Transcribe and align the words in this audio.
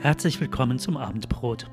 Herzlich 0.00 0.40
willkommen 0.40 0.78
zum 0.78 0.96
Abendbrot. 0.96 1.68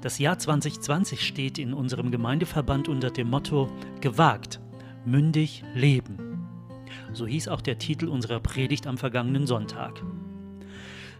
Das 0.00 0.18
Jahr 0.18 0.38
2020 0.38 1.20
steht 1.20 1.58
in 1.58 1.74
unserem 1.74 2.10
Gemeindeverband 2.10 2.88
unter 2.88 3.10
dem 3.10 3.28
Motto 3.28 3.70
Gewagt, 4.00 4.58
mündig 5.04 5.62
leben. 5.74 6.48
So 7.12 7.26
hieß 7.26 7.48
auch 7.48 7.60
der 7.60 7.76
Titel 7.76 8.08
unserer 8.08 8.40
Predigt 8.40 8.86
am 8.86 8.96
vergangenen 8.96 9.46
Sonntag. 9.46 10.02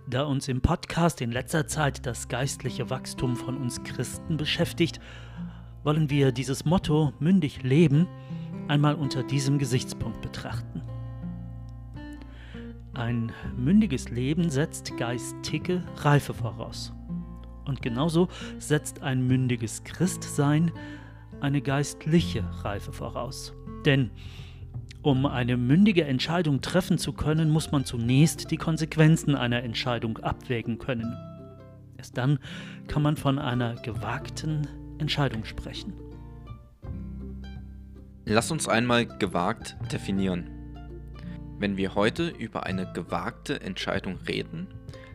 Da 0.09 0.23
uns 0.23 0.49
im 0.49 0.63
Podcast 0.63 1.21
in 1.21 1.33
letzter 1.33 1.67
Zeit 1.67 2.07
das 2.07 2.29
geistliche 2.29 2.89
Wachstum 2.89 3.37
von 3.37 3.59
uns 3.59 3.83
Christen 3.83 4.39
beschäftigt, 4.39 5.01
wollen 5.85 6.09
wir 6.09 6.33
dieses 6.33 6.65
Motto 6.65 7.13
mündig 7.21 7.63
leben 7.63 8.09
einmal 8.69 8.95
unter 8.95 9.23
diesem 9.23 9.59
Gesichtspunkt 9.59 10.23
betrachten. 10.23 10.81
Ein 13.01 13.33
mündiges 13.57 14.11
Leben 14.11 14.51
setzt 14.51 14.95
geistige 14.99 15.83
Reife 15.97 16.35
voraus. 16.35 16.93
Und 17.65 17.81
genauso 17.81 18.29
setzt 18.59 19.03
ein 19.03 19.27
mündiges 19.27 19.85
Christsein 19.85 20.71
eine 21.41 21.63
geistliche 21.63 22.45
Reife 22.63 22.93
voraus. 22.93 23.55
Denn 23.87 24.11
um 25.01 25.25
eine 25.25 25.57
mündige 25.57 26.05
Entscheidung 26.05 26.61
treffen 26.61 26.99
zu 26.99 27.15
können, 27.15 27.49
muss 27.49 27.73
man 27.73 27.87
zunächst 27.87 28.51
die 28.51 28.59
Konsequenzen 28.59 29.35
einer 29.35 29.63
Entscheidung 29.63 30.19
abwägen 30.19 30.77
können. 30.77 31.17
Erst 31.97 32.19
dann 32.19 32.39
kann 32.87 33.01
man 33.01 33.17
von 33.17 33.39
einer 33.39 33.77
gewagten 33.77 34.69
Entscheidung 34.99 35.47
sprechen. 35.47 35.95
Lass 38.27 38.51
uns 38.51 38.69
einmal 38.69 39.07
gewagt 39.07 39.79
definieren. 39.91 40.60
Wenn 41.61 41.77
wir 41.77 41.95
heute 41.95 42.31
über 42.31 42.65
eine 42.65 42.91
gewagte 42.91 43.61
Entscheidung 43.61 44.17
reden, 44.27 44.67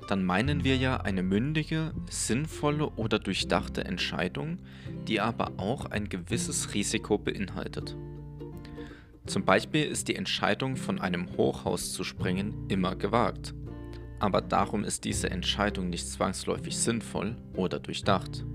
dann 0.08 0.24
meinen 0.24 0.64
wir 0.64 0.78
ja 0.78 0.98
eine 0.98 1.24
mündige, 1.24 1.92
sinnvolle 2.08 2.88
oder 2.92 3.18
durchdachte 3.18 3.84
Entscheidung, 3.84 4.60
die 5.08 5.20
aber 5.20 5.54
auch 5.58 5.88
ein 5.88 6.08
gewisses 6.08 6.76
Risiko 6.76 7.18
beinhaltet. 7.18 7.98
Zum 9.26 9.44
Beispiel 9.44 9.86
ist 9.86 10.08
die 10.08 10.16
Entscheidung 10.16 10.76
von 10.76 11.02
einem 11.02 11.36
Hochhaus 11.36 11.94
zu 11.94 12.04
springen 12.04 12.68
immer 12.68 12.96
gewagt, 12.96 13.56
aber 14.20 14.42
darum 14.42 14.84
ist 14.84 15.04
diese 15.04 15.32
Entscheidung 15.32 15.90
nicht 15.90 16.08
zwangsläufig 16.08 16.78
sinnvoll 16.78 17.38
oder 17.56 17.80
durchdacht. 17.80 18.46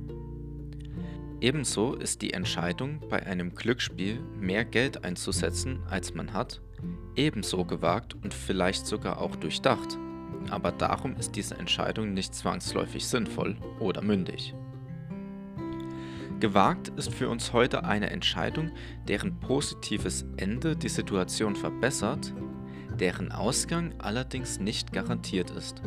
Ebenso 1.41 1.95
ist 1.95 2.21
die 2.21 2.35
Entscheidung, 2.35 3.01
bei 3.09 3.25
einem 3.25 3.55
Glücksspiel 3.55 4.21
mehr 4.39 4.67
Geld 4.67 5.05
einzusetzen, 5.05 5.81
als 5.89 6.13
man 6.15 6.35
hat, 6.35 6.61
ebenso 7.17 7.65
gewagt 7.65 8.15
und 8.23 8.35
vielleicht 8.35 8.87
sogar 8.87 9.21
auch 9.21 9.37
durchdacht, 9.37 9.99
aber 10.51 10.71
darum 10.71 11.17
ist 11.17 11.37
diese 11.37 11.57
Entscheidung 11.57 12.13
nicht 12.13 12.35
zwangsläufig 12.35 13.07
sinnvoll 13.07 13.57
oder 13.79 14.03
mündig. 14.03 14.55
Gewagt 16.41 16.89
ist 16.97 17.13
für 17.13 17.29
uns 17.29 17.53
heute 17.55 17.85
eine 17.85 18.11
Entscheidung, 18.11 18.71
deren 19.09 19.41
positives 19.41 20.27
Ende 20.37 20.77
die 20.77 20.89
Situation 20.89 21.57
verbessert, 21.57 22.35
deren 22.99 23.33
Ausgang 23.33 23.95
allerdings 23.99 24.59
nicht 24.59 24.93
garantiert 24.93 25.51
ist. 25.51 25.83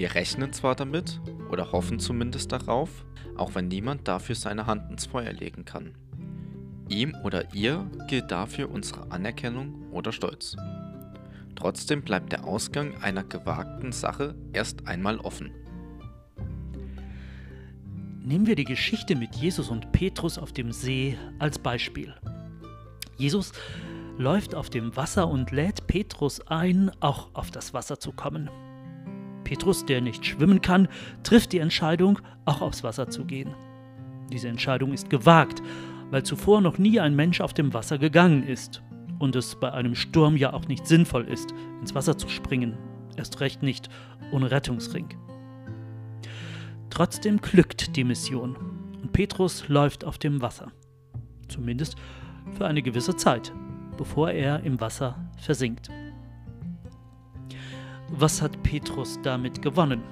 Wir 0.00 0.14
rechnen 0.14 0.50
zwar 0.54 0.76
damit 0.76 1.20
oder 1.50 1.72
hoffen 1.72 1.98
zumindest 1.98 2.50
darauf, 2.52 3.04
auch 3.36 3.54
wenn 3.54 3.68
niemand 3.68 4.08
dafür 4.08 4.34
seine 4.34 4.64
Hand 4.64 4.90
ins 4.90 5.04
Feuer 5.04 5.30
legen 5.34 5.66
kann. 5.66 5.94
Ihm 6.88 7.14
oder 7.22 7.52
ihr 7.52 7.86
gilt 8.08 8.30
dafür 8.30 8.70
unsere 8.70 9.12
Anerkennung 9.12 9.90
oder 9.92 10.10
Stolz. 10.10 10.56
Trotzdem 11.54 12.00
bleibt 12.00 12.32
der 12.32 12.46
Ausgang 12.46 12.96
einer 13.02 13.24
gewagten 13.24 13.92
Sache 13.92 14.34
erst 14.54 14.88
einmal 14.88 15.18
offen. 15.18 15.50
Nehmen 18.24 18.46
wir 18.46 18.56
die 18.56 18.64
Geschichte 18.64 19.14
mit 19.16 19.36
Jesus 19.36 19.68
und 19.68 19.92
Petrus 19.92 20.38
auf 20.38 20.54
dem 20.54 20.72
See 20.72 21.18
als 21.38 21.58
Beispiel. 21.58 22.14
Jesus 23.18 23.52
läuft 24.16 24.54
auf 24.54 24.70
dem 24.70 24.96
Wasser 24.96 25.28
und 25.28 25.50
lädt 25.50 25.86
Petrus 25.88 26.40
ein, 26.46 26.90
auch 27.00 27.28
auf 27.34 27.50
das 27.50 27.74
Wasser 27.74 28.00
zu 28.00 28.12
kommen. 28.12 28.48
Petrus, 29.50 29.84
der 29.84 30.00
nicht 30.00 30.24
schwimmen 30.24 30.62
kann, 30.62 30.86
trifft 31.24 31.52
die 31.52 31.58
Entscheidung, 31.58 32.20
auch 32.44 32.60
aufs 32.60 32.84
Wasser 32.84 33.10
zu 33.10 33.24
gehen. 33.24 33.52
Diese 34.30 34.48
Entscheidung 34.48 34.92
ist 34.92 35.10
gewagt 35.10 35.60
weil 36.10 36.22
zuvor 36.24 36.60
noch 36.60 36.78
nie 36.78 37.00
ein 37.00 37.14
Mensch 37.14 37.40
auf 37.40 37.54
dem 37.54 37.72
Wasser 37.72 37.98
gegangen 37.98 38.42
ist 38.42 38.82
und 39.18 39.36
es 39.36 39.58
bei 39.58 39.72
einem 39.72 39.94
Sturm 39.94 40.36
ja 40.36 40.52
auch 40.52 40.66
nicht 40.66 40.86
sinnvoll 40.86 41.26
ist, 41.28 41.54
ins 41.80 41.94
Wasser 41.94 42.18
zu 42.18 42.28
springen, 42.28 42.76
erst 43.16 43.40
recht 43.40 43.62
nicht 43.62 43.88
ohne 44.32 44.50
Rettungsring. 44.50 45.08
Trotzdem 46.90 47.40
glückt 47.40 47.96
die 47.96 48.04
Mission 48.04 48.56
und 49.00 49.12
Petrus 49.12 49.68
läuft 49.68 50.04
auf 50.04 50.18
dem 50.18 50.42
Wasser, 50.42 50.72
zumindest 51.48 51.96
für 52.56 52.66
eine 52.66 52.82
gewisse 52.82 53.16
Zeit, 53.16 53.52
bevor 53.96 54.30
er 54.30 54.64
im 54.64 54.80
Wasser 54.80 55.30
versinkt. 55.38 55.90
Was 58.12 58.42
hat 58.42 58.62
Petrus 58.62 59.18
damit 59.22 59.62
gewonnen? 59.62 60.02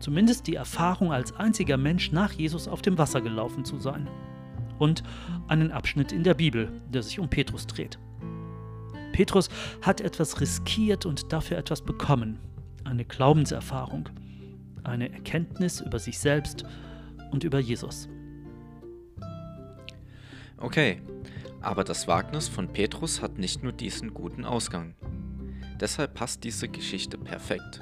Zumindest 0.00 0.46
die 0.46 0.56
Erfahrung, 0.56 1.12
als 1.12 1.34
einziger 1.36 1.76
Mensch 1.76 2.10
nach 2.10 2.32
Jesus 2.32 2.66
auf 2.66 2.82
dem 2.82 2.98
Wasser 2.98 3.20
gelaufen 3.20 3.64
zu 3.64 3.78
sein 3.78 4.08
und 4.78 5.02
einen 5.46 5.70
Abschnitt 5.70 6.10
in 6.10 6.24
der 6.24 6.34
Bibel, 6.34 6.72
der 6.88 7.02
sich 7.02 7.20
um 7.20 7.28
Petrus 7.28 7.66
dreht. 7.66 7.98
Petrus 9.12 9.48
hat 9.82 10.00
etwas 10.00 10.40
riskiert 10.40 11.06
und 11.06 11.32
dafür 11.32 11.58
etwas 11.58 11.82
bekommen, 11.82 12.38
eine 12.84 13.04
Glaubenserfahrung, 13.04 14.08
eine 14.82 15.12
Erkenntnis 15.12 15.80
über 15.80 15.98
sich 15.98 16.18
selbst 16.18 16.64
und 17.30 17.44
über 17.44 17.58
Jesus. 17.58 18.08
Okay, 20.56 21.00
aber 21.60 21.84
das 21.84 22.08
Wagnis 22.08 22.48
von 22.48 22.68
Petrus 22.68 23.22
hat 23.22 23.38
nicht 23.38 23.62
nur 23.62 23.72
diesen 23.72 24.14
guten 24.14 24.44
Ausgang. 24.44 24.94
Deshalb 25.80 26.14
passt 26.14 26.44
diese 26.44 26.68
Geschichte 26.68 27.18
perfekt. 27.18 27.80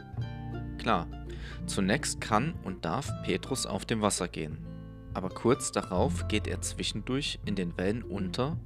Klar, 0.79 1.09
zunächst 1.67 2.21
kann 2.21 2.55
und 2.65 2.85
darf 2.85 3.11
Petrus 3.25 3.67
auf 3.67 3.85
dem 3.85 4.01
Wasser 4.01 4.29
gehen 4.29 4.69
aber 5.19 5.31
kurz 5.31 5.73
darauf 5.73 6.29
geht 6.29 6.47
er 6.47 6.61
zwischendurch 6.61 7.41
in 7.45 7.57
den 7.57 7.77
Wellen 7.77 8.05
unter 8.05 8.57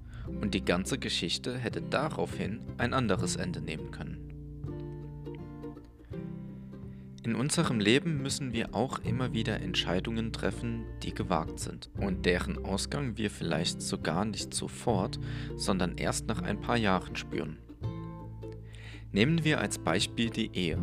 und 0.43 0.53
die 0.53 0.62
ganze 0.62 0.98
Geschichte 0.98 1.56
hätte 1.56 1.81
daraufhin 1.81 2.60
ein 2.76 2.93
anderes 2.93 3.37
Ende 3.37 3.62
nehmen 3.62 3.91
können. 3.91 4.28
In 7.25 7.37
unserem 7.37 7.81
Leben 7.81 8.20
müssen 8.20 8.53
wir 8.53 8.75
auch 8.75 8.99
immer 8.99 9.32
wieder 9.32 9.60
Entscheidungen 9.60 10.31
treffen, 10.31 10.84
die 11.03 11.14
gewagt 11.14 11.59
sind 11.59 11.88
und 11.97 12.26
deren 12.26 12.64
Ausgang 12.64 13.16
wir 13.16 13.31
vielleicht 13.31 13.81
sogar 13.81 14.26
nicht 14.26 14.53
sofort, 14.53 15.19
sondern 15.56 15.97
erst 15.97 16.26
nach 16.26 16.43
ein 16.43 16.60
paar 16.60 16.76
Jahren 16.76 17.16
spüren. 17.16 17.56
Nehmen 19.12 19.45
wir 19.45 19.61
als 19.61 19.78
Beispiel 19.78 20.31
die 20.31 20.50
Ehe. 20.56 20.78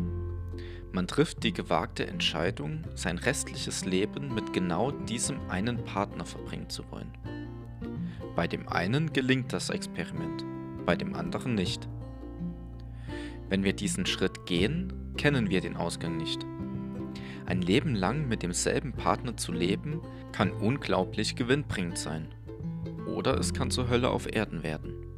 Man 0.92 1.08
trifft 1.08 1.42
die 1.42 1.52
gewagte 1.52 2.06
Entscheidung, 2.06 2.84
sein 2.94 3.18
restliches 3.18 3.84
Leben 3.84 4.32
mit 4.32 4.52
genau 4.52 4.92
diesem 4.92 5.38
einen 5.48 5.84
Partner 5.84 6.24
verbringen 6.24 6.68
zu 6.68 6.84
wollen. 6.92 7.10
Bei 8.36 8.46
dem 8.46 8.68
einen 8.68 9.12
gelingt 9.12 9.52
das 9.52 9.70
Experiment, 9.70 10.44
bei 10.86 10.94
dem 10.94 11.14
anderen 11.14 11.56
nicht. 11.56 11.88
Wenn 13.48 13.64
wir 13.64 13.72
diesen 13.72 14.06
Schritt 14.06 14.46
gehen, 14.46 14.92
kennen 15.16 15.50
wir 15.50 15.60
den 15.60 15.76
Ausgang 15.76 16.16
nicht. 16.16 16.46
Ein 17.46 17.62
Leben 17.62 17.96
lang 17.96 18.28
mit 18.28 18.44
demselben 18.44 18.92
Partner 18.92 19.36
zu 19.36 19.50
leben, 19.50 20.02
kann 20.30 20.52
unglaublich 20.52 21.34
gewinnbringend 21.34 21.98
sein. 21.98 22.28
Oder 23.06 23.36
es 23.38 23.52
kann 23.52 23.72
zur 23.72 23.88
Hölle 23.88 24.10
auf 24.10 24.32
Erden 24.32 24.62
werden. 24.62 25.09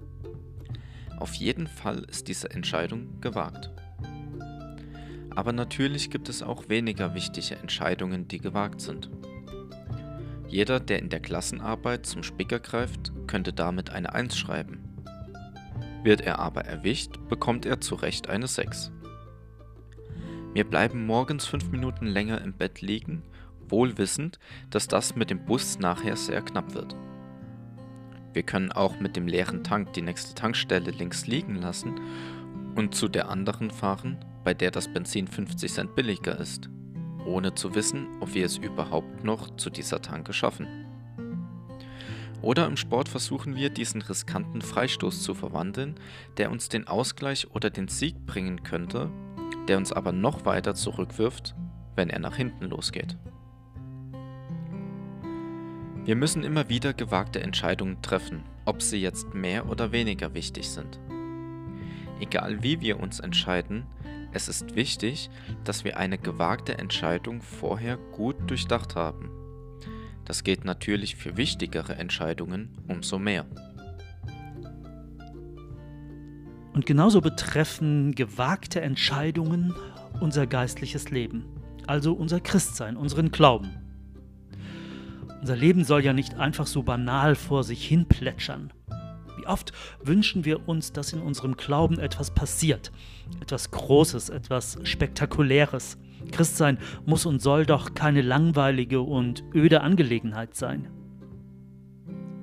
Auf 1.23 1.35
jeden 1.35 1.69
Fall 1.69 2.01
ist 2.11 2.27
diese 2.27 2.51
Entscheidung 2.51 3.21
gewagt. 3.21 3.71
Aber 5.31 5.53
natürlich 5.53 6.11
gibt 6.11 6.29
es 6.29 6.43
auch 6.43 6.69
weniger 6.69 7.15
wichtige 7.15 7.55
Entscheidungen, 7.55 8.27
die 8.27 8.39
gewagt 8.39 8.81
sind. 8.81 9.09
Jeder, 10.49 10.81
der 10.81 10.99
in 10.99 11.11
der 11.11 11.21
Klassenarbeit 11.21 12.07
zum 12.07 12.25
Spicker 12.25 12.59
greift, 12.59 13.13
könnte 13.29 13.53
damit 13.53 13.91
eine 13.91 14.13
1 14.13 14.37
schreiben. 14.37 14.83
Wird 16.03 16.23
er 16.23 16.41
aber 16.41 16.65
erwischt, 16.65 17.21
bekommt 17.29 17.67
er 17.67 17.81
zu 17.81 17.95
Recht 17.95 18.29
eine 18.29 18.49
6. 18.49 18.91
Wir 20.55 20.65
bleiben 20.65 21.07
morgens 21.07 21.47
5 21.47 21.71
Minuten 21.71 22.07
länger 22.09 22.41
im 22.41 22.53
Bett 22.53 22.81
liegen, 22.81 23.23
wohl 23.69 23.97
wissend, 23.97 24.41
dass 24.71 24.89
das 24.89 25.15
mit 25.15 25.31
dem 25.31 25.45
Bus 25.45 25.79
nachher 25.79 26.17
sehr 26.17 26.43
knapp 26.43 26.75
wird. 26.75 26.97
Wir 28.33 28.43
können 28.43 28.73
auch 28.73 28.99
mit 29.01 29.17
dem 29.17 29.27
leeren 29.27 29.63
Tank 29.63 29.93
die 29.93 30.03
nächste 30.03 30.35
Tankstelle 30.35 30.91
links 30.91 31.27
liegen 31.27 31.57
lassen 31.57 32.01
und 32.75 32.95
zu 32.95 33.09
der 33.09 33.29
anderen 33.29 33.71
fahren, 33.71 34.19
bei 34.45 34.55
der 34.55 34.71
das 34.71 34.89
Benzin 34.93 35.29
50 35.29 35.73
Cent 35.73 35.95
billiger 35.95 36.39
ist, 36.39 36.69
ohne 37.27 37.55
zu 37.55 37.75
wissen, 37.75 38.07
ob 38.21 38.35
wir 38.35 38.47
es 38.47 38.57
überhaupt 38.57 39.25
noch 39.25 39.57
zu 39.57 39.71
dieser 39.71 40.01
Tanke 40.01 40.33
schaffen. 40.33 40.67
Oder 42.41 42.67
im 42.67 42.77
Sport 42.77 43.09
versuchen 43.09 43.55
wir, 43.55 43.71
diesen 43.71 44.03
riskanten 44.03 44.63
Freistoß 44.63 45.23
zu 45.23 45.35
verwandeln, 45.35 45.95
der 46.39 46.51
uns 46.51 46.69
den 46.69 46.89
Ausgleich 46.89 47.49
oder 47.53 47.71
den 47.71 47.87
Sieg 47.87 48.27
bringen 48.27 48.65
könnte, 48.65 49.11
der 49.69 49.79
uns 49.79 49.93
aber 49.93 50.11
noch 50.11 50.45
weiter 50.45 50.75
zurückwirft, 50.75 51.55
wenn 51.95 52.11
er 52.11 52.19
nach 52.19 52.37
hinten 52.37 52.65
losgeht. 52.65 53.17
Wir 56.05 56.17
müssen 56.17 56.43
immer 56.43 56.69
wieder 56.69 56.95
gewagte 56.95 57.41
Entscheidungen 57.41 58.03
treffen, 58.03 58.43
ob 58.65 58.83
sie 58.83 59.01
jetzt 59.01 59.35
mehr 59.35 59.69
oder 59.69 59.93
weniger 59.93 60.35
wichtig 60.35 60.69
sind. 60.69 60.99
Egal 62.19 62.65
wie 62.65 62.81
wir 62.81 62.99
uns 62.99 63.21
entscheiden, 63.21 63.87
es 64.33 64.49
ist 64.49 64.75
wichtig, 64.75 65.31
dass 65.63 65.85
wir 65.85 65.99
eine 65.99 66.19
gewagte 66.19 66.77
Entscheidung 66.77 67.41
vorher 67.41 67.99
gut 67.99 68.37
durchdacht 68.49 68.97
haben. 68.97 69.31
Das 70.25 70.43
geht 70.43 70.65
natürlich 70.65 71.15
für 71.15 71.37
wichtigere 71.37 71.95
Entscheidungen 71.95 72.77
umso 72.89 73.21
mehr. 73.21 73.47
Und 76.73 76.85
genauso 76.85 77.21
betreffen 77.21 78.13
gewagte 78.17 78.81
Entscheidungen 78.81 79.73
unser 80.21 80.49
geistliches 80.49 81.11
Leben, 81.11 81.45
also 81.87 82.13
unser 82.13 82.41
Christsein, 82.41 82.97
unseren 82.97 83.31
Glauben. 83.31 83.82
Unser 85.43 85.57
Leben 85.57 85.83
soll 85.83 86.05
ja 86.05 86.13
nicht 86.13 86.37
einfach 86.37 86.69
so 86.69 86.85
banal 86.85 87.35
vor 87.35 87.65
sich 87.65 87.85
hin 87.85 88.07
plätschern. 88.07 88.73
Wie 89.37 89.45
oft 89.49 89.73
wünschen 90.01 90.45
wir 90.45 90.69
uns, 90.69 90.93
dass 90.93 91.13
in 91.13 91.21
unserem 91.21 91.57
Glauben 91.57 91.99
etwas 91.99 92.31
passiert, 92.31 92.93
etwas 93.41 93.73
Großes, 93.73 94.29
etwas 94.29 94.79
Spektakuläres. 94.85 95.99
Christsein 96.31 96.79
muss 97.07 97.27
und 97.27 97.43
soll 97.43 97.67
doch 97.67 97.95
keine 97.95 98.23
langweilige 98.23 99.01
und 99.01 99.43
öde 99.53 99.81
Angelegenheit 99.81 100.55
sein. 100.55 100.87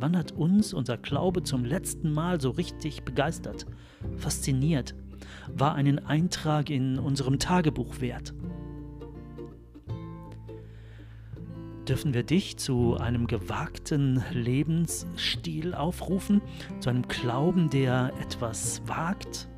Wann 0.02 0.18
hat 0.18 0.34
uns 0.34 0.74
unser 0.74 0.98
Glaube 0.98 1.44
zum 1.44 1.64
letzten 1.64 2.12
Mal 2.12 2.42
so 2.42 2.50
richtig 2.50 3.04
begeistert, 3.04 3.66
fasziniert, 4.18 4.94
war 5.48 5.74
einen 5.74 6.00
Eintrag 6.00 6.70
in 6.70 7.00
unserem 7.00 7.40
Tagebuch 7.40 8.02
wert? 8.02 8.34
Dürfen 11.90 12.14
wir 12.14 12.24
dich 12.24 12.58
zu 12.58 12.98
einem 12.98 13.26
gewagten 13.26 14.24
Lebensstil 14.32 15.74
aufrufen, 15.74 16.40
zu 16.80 16.92
einem 16.92 17.08
Glauben, 17.08 17.72
der 17.72 18.14
etwas 18.22 18.84
wagt. 18.86 19.50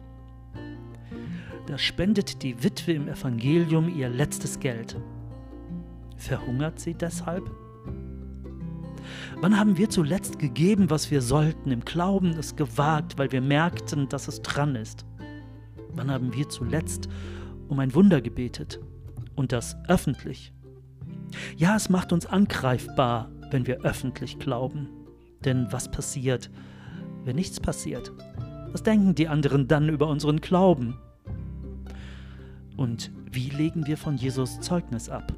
Da 1.67 1.77
spendet 1.77 2.41
die 2.41 2.63
Witwe 2.63 2.93
im 2.93 3.09
Evangelium 3.09 3.93
ihr 3.93 4.07
letztes 4.07 4.59
Geld. 4.59 4.95
Verhungert 6.15 6.79
sie 6.79 6.93
deshalb? 6.93 7.51
Wann 9.41 9.59
haben 9.59 9.77
wir 9.77 9.89
zuletzt 9.89 10.39
gegeben, 10.39 10.89
was 10.89 11.11
wir 11.11 11.21
sollten, 11.21 11.69
im 11.69 11.83
Glauben 11.83 12.29
es 12.31 12.55
gewagt, 12.55 13.17
weil 13.17 13.31
wir 13.33 13.41
merkten, 13.41 14.07
dass 14.07 14.29
es 14.29 14.41
dran 14.41 14.75
ist? 14.75 15.05
Wann 15.93 16.09
haben 16.09 16.33
wir 16.33 16.47
zuletzt 16.47 17.09
um 17.67 17.79
ein 17.79 17.93
Wunder 17.93 18.21
gebetet 18.21 18.79
und 19.35 19.51
das 19.51 19.75
öffentlich? 19.89 20.53
Ja, 21.57 21.75
es 21.75 21.89
macht 21.89 22.13
uns 22.13 22.25
angreifbar, 22.25 23.29
wenn 23.51 23.67
wir 23.67 23.81
öffentlich 23.81 24.39
glauben. 24.39 24.89
Denn 25.45 25.67
was 25.71 25.89
passiert, 25.89 26.49
wenn 27.23 27.35
nichts 27.35 27.59
passiert? 27.59 28.11
Was 28.71 28.83
denken 28.83 29.15
die 29.15 29.27
anderen 29.27 29.67
dann 29.67 29.89
über 29.89 30.07
unseren 30.07 30.39
Glauben? 30.39 30.97
Und 32.77 33.11
wie 33.31 33.49
legen 33.49 33.85
wir 33.85 33.97
von 33.97 34.15
Jesus 34.15 34.59
Zeugnis 34.61 35.09
ab? 35.09 35.33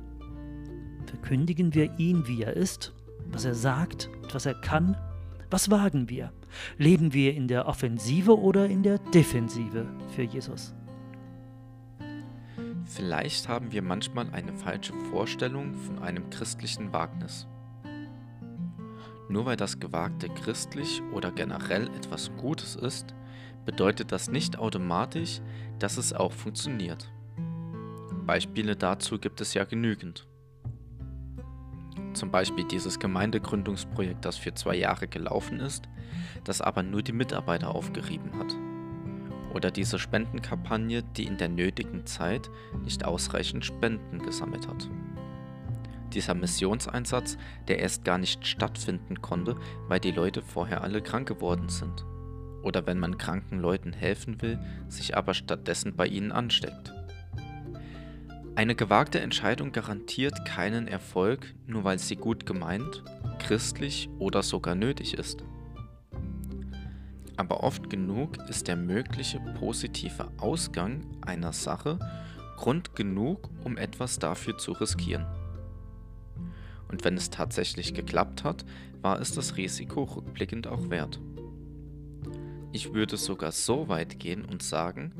Verkündigen 1.05 1.73
wir 1.73 1.97
ihn, 1.97 2.27
wie 2.27 2.43
er 2.43 2.53
ist, 2.53 2.93
was 3.31 3.45
er 3.45 3.55
sagt 3.55 4.09
und 4.21 4.33
was 4.33 4.45
er 4.45 4.55
kann? 4.55 4.97
Was 5.49 5.69
wagen 5.69 6.09
wir? 6.09 6.31
Leben 6.77 7.13
wir 7.13 7.33
in 7.33 7.47
der 7.47 7.67
Offensive 7.67 8.39
oder 8.39 8.67
in 8.67 8.83
der 8.83 8.97
Defensive 8.97 9.85
für 10.15 10.23
Jesus? 10.23 10.73
Vielleicht 12.85 13.47
haben 13.47 13.71
wir 13.71 13.81
manchmal 13.81 14.29
eine 14.31 14.53
falsche 14.53 14.93
Vorstellung 15.09 15.73
von 15.75 15.99
einem 15.99 16.29
christlichen 16.29 16.91
Wagnis. 16.91 17.47
Nur 19.29 19.45
weil 19.45 19.55
das 19.55 19.79
Gewagte 19.79 20.29
christlich 20.29 21.01
oder 21.13 21.31
generell 21.31 21.87
etwas 21.95 22.31
Gutes 22.37 22.75
ist, 22.75 23.13
bedeutet 23.65 24.11
das 24.11 24.29
nicht 24.29 24.59
automatisch, 24.59 25.41
dass 25.79 25.97
es 25.97 26.13
auch 26.13 26.33
funktioniert. 26.33 27.11
Beispiele 28.25 28.75
dazu 28.75 29.17
gibt 29.17 29.41
es 29.41 29.53
ja 29.53 29.63
genügend. 29.63 30.27
Zum 32.13 32.29
Beispiel 32.29 32.65
dieses 32.65 32.99
Gemeindegründungsprojekt, 32.99 34.23
das 34.23 34.37
für 34.37 34.53
zwei 34.53 34.75
Jahre 34.75 35.07
gelaufen 35.07 35.59
ist, 35.59 35.89
das 36.43 36.61
aber 36.61 36.83
nur 36.83 37.01
die 37.01 37.11
Mitarbeiter 37.11 37.73
aufgerieben 37.73 38.37
hat. 38.37 38.55
Oder 39.53 39.71
diese 39.71 39.99
Spendenkampagne, 39.99 41.03
die 41.15 41.25
in 41.25 41.37
der 41.37 41.49
nötigen 41.49 42.05
Zeit 42.05 42.49
nicht 42.83 43.05
ausreichend 43.05 43.65
Spenden 43.65 44.19
gesammelt 44.19 44.67
hat. 44.67 44.89
Dieser 46.13 46.35
Missionseinsatz, 46.35 47.37
der 47.67 47.79
erst 47.79 48.05
gar 48.05 48.17
nicht 48.17 48.45
stattfinden 48.45 49.21
konnte, 49.21 49.55
weil 49.87 49.99
die 49.99 50.11
Leute 50.11 50.41
vorher 50.41 50.83
alle 50.83 51.01
krank 51.01 51.27
geworden 51.27 51.69
sind. 51.69 52.05
Oder 52.61 52.85
wenn 52.85 52.99
man 52.99 53.17
kranken 53.17 53.59
Leuten 53.59 53.93
helfen 53.93 54.41
will, 54.41 54.59
sich 54.87 55.17
aber 55.17 55.33
stattdessen 55.33 55.95
bei 55.95 56.07
ihnen 56.07 56.31
ansteckt. 56.31 56.93
Eine 58.55 58.75
gewagte 58.75 59.19
Entscheidung 59.19 59.71
garantiert 59.71 60.45
keinen 60.45 60.87
Erfolg, 60.87 61.55
nur 61.65 61.83
weil 61.83 61.97
sie 61.97 62.15
gut 62.15 62.45
gemeint, 62.45 63.03
christlich 63.39 64.09
oder 64.19 64.43
sogar 64.43 64.75
nötig 64.75 65.15
ist 65.15 65.43
aber 67.37 67.63
oft 67.63 67.89
genug 67.89 68.37
ist 68.49 68.67
der 68.67 68.75
mögliche 68.75 69.39
positive 69.59 70.31
Ausgang 70.37 71.05
einer 71.21 71.53
Sache 71.53 71.99
Grund 72.57 72.95
genug, 72.95 73.49
um 73.63 73.77
etwas 73.77 74.19
dafür 74.19 74.57
zu 74.57 74.73
riskieren. 74.73 75.25
Und 76.87 77.03
wenn 77.03 77.17
es 77.17 77.29
tatsächlich 77.29 77.93
geklappt 77.93 78.43
hat, 78.43 78.65
war 79.01 79.19
es 79.19 79.33
das 79.33 79.57
Risiko 79.57 80.03
rückblickend 80.03 80.67
auch 80.67 80.89
wert. 80.89 81.19
Ich 82.71 82.93
würde 82.93 83.17
sogar 83.17 83.51
so 83.51 83.87
weit 83.87 84.19
gehen 84.19 84.45
und 84.45 84.63
sagen, 84.63 85.11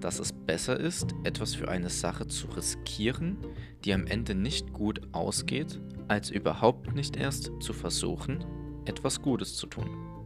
dass 0.00 0.18
es 0.18 0.32
besser 0.32 0.78
ist, 0.78 1.14
etwas 1.24 1.54
für 1.54 1.68
eine 1.68 1.90
Sache 1.90 2.26
zu 2.26 2.48
riskieren, 2.48 3.38
die 3.84 3.94
am 3.94 4.06
Ende 4.06 4.34
nicht 4.34 4.72
gut 4.72 5.00
ausgeht, 5.12 5.80
als 6.08 6.30
überhaupt 6.30 6.94
nicht 6.94 7.16
erst 7.16 7.50
zu 7.60 7.72
versuchen, 7.72 8.44
etwas 8.84 9.22
Gutes 9.22 9.56
zu 9.56 9.66
tun. 9.66 10.19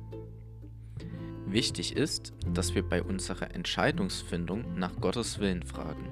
Wichtig 1.55 1.97
ist, 1.97 2.33
dass 2.53 2.75
wir 2.75 2.83
bei 2.83 3.01
unserer 3.01 3.55
Entscheidungsfindung 3.55 4.77
nach 4.77 4.97
Gottes 4.97 5.39
Willen 5.39 5.63
fragen, 5.63 6.09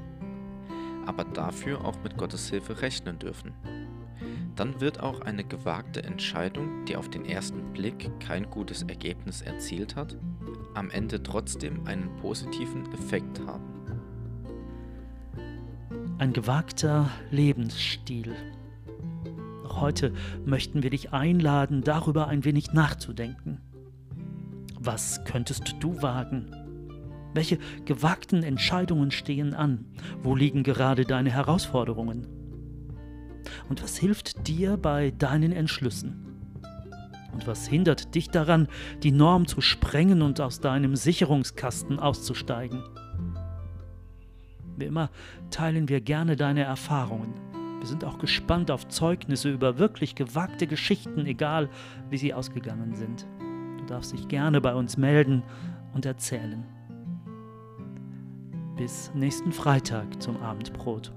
aber 1.04 1.25
dafür 1.25 1.84
auch 1.84 2.00
mit 2.04 2.16
Gottes 2.16 2.49
Hilfe 2.49 2.80
rechnen 2.80 3.18
dürfen. 3.18 3.52
Dann 4.54 4.80
wird 4.80 5.00
auch 5.00 5.20
eine 5.22 5.42
gewagte 5.42 6.04
Entscheidung, 6.04 6.84
die 6.84 6.94
auf 6.94 7.11
den 7.11 7.25
ersten 7.25 7.72
Blick 7.72 8.08
kein 8.20 8.50
gutes 8.50 8.84
Ergebnis 8.84 9.42
erzielt 9.42 9.96
hat, 9.96 10.16
am 10.75 10.90
Ende 10.90 11.20
trotzdem 11.20 11.88
einen 11.88 12.14
positiven 12.18 12.92
Effekt 12.92 13.44
haben. 13.44 13.64
Ein 16.18 16.32
gewagter 16.32 17.11
Lebensstil. 17.32 18.37
Heute 19.64 20.12
möchten 20.44 20.84
wir 20.84 20.90
dich 20.90 21.12
einladen, 21.12 21.82
darüber 21.82 22.28
ein 22.28 22.44
wenig 22.44 22.72
nachzudenken. 22.75 23.61
Was 24.84 25.22
könntest 25.24 25.76
du 25.78 26.02
wagen? 26.02 26.50
Welche 27.34 27.58
gewagten 27.84 28.42
Entscheidungen 28.42 29.12
stehen 29.12 29.54
an? 29.54 29.84
Wo 30.24 30.34
liegen 30.34 30.64
gerade 30.64 31.04
deine 31.04 31.30
Herausforderungen? 31.30 32.26
Und 33.68 33.80
was 33.80 33.96
hilft 33.96 34.48
dir 34.48 34.76
bei 34.76 35.12
deinen 35.12 35.52
Entschlüssen? 35.52 36.26
Und 37.32 37.46
was 37.46 37.68
hindert 37.68 38.16
dich 38.16 38.28
daran, 38.28 38.66
die 39.04 39.12
Norm 39.12 39.46
zu 39.46 39.60
sprengen 39.60 40.20
und 40.20 40.40
aus 40.40 40.58
deinem 40.58 40.96
Sicherungskasten 40.96 42.00
auszusteigen? 42.00 42.82
Wie 44.76 44.86
immer 44.86 45.10
teilen 45.50 45.88
wir 45.88 46.00
gerne 46.00 46.34
deine 46.34 46.64
Erfahrungen. 46.64 47.34
Wir 47.78 47.86
sind 47.86 48.04
auch 48.04 48.18
gespannt 48.18 48.68
auf 48.72 48.88
Zeugnisse 48.88 49.48
über 49.48 49.78
wirklich 49.78 50.16
gewagte 50.16 50.66
Geschichten, 50.66 51.24
egal 51.24 51.70
wie 52.10 52.18
sie 52.18 52.34
ausgegangen 52.34 52.96
sind. 52.96 53.28
Du 53.92 53.96
darfst 53.96 54.14
dich 54.14 54.26
gerne 54.26 54.62
bei 54.62 54.75
uns 54.75 54.96
melden 54.96 55.42
und 55.92 56.06
erzählen. 56.06 56.64
Bis 58.75 59.12
nächsten 59.14 59.52
Freitag 59.52 60.22
zum 60.22 60.38
Abendbrot. 60.38 61.12